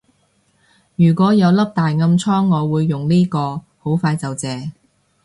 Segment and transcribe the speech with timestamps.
[0.95, 4.71] 如果有粒大暗瘡我會用呢個，好快就謝